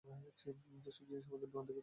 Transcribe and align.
যেসব 0.35 0.55
জিনিস 1.05 1.25
আমাদের 1.27 1.49
মধ্যে 1.49 1.73
ঘটেছিল। 1.73 1.79